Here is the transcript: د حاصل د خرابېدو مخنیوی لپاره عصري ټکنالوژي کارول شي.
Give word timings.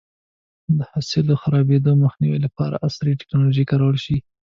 د 0.77 0.79
حاصل 0.91 1.23
د 1.27 1.33
خرابېدو 1.41 1.91
مخنیوی 2.03 2.39
لپاره 2.45 2.81
عصري 2.87 3.13
ټکنالوژي 3.21 3.63
کارول 3.71 3.95
شي. 4.05 4.17